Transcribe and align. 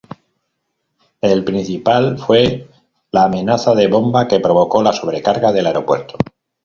El 1.21 1.43
principal 1.43 2.17
fue 2.17 2.67
la 3.11 3.25
amenaza 3.25 3.75
de 3.75 3.85
bomba 3.87 4.27
que 4.27 4.39
provocó 4.39 4.81
la 4.81 4.93
sobrecarga 4.93 5.53
del 5.53 5.67
aeropuerto. 5.67 6.15